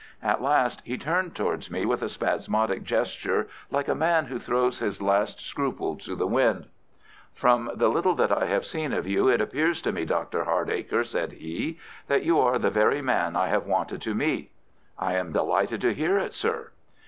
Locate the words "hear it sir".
15.93-16.71